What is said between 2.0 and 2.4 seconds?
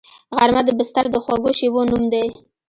دی